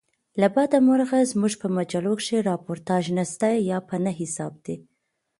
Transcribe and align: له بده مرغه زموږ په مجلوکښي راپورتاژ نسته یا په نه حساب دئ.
له 0.41 0.47
بده 0.55 0.77
مرغه 0.87 1.19
زموږ 1.31 1.53
په 1.61 1.67
مجلوکښي 1.77 2.37
راپورتاژ 2.49 3.03
نسته 3.17 3.47
یا 3.69 3.77
په 3.89 3.95
نه 4.03 4.11
حساب 4.19 4.53
دئ. 4.65 4.77